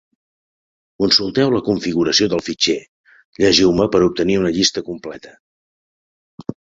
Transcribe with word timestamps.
Consulteu 1.01 1.51
la 1.55 1.59
configuració 1.67 2.27
del 2.31 2.41
fitxer 2.47 2.77
Llegiu-me 3.43 3.87
per 3.97 4.01
obtenir 4.07 4.39
una 4.45 4.53
llista 4.57 4.83
completa. 4.89 5.35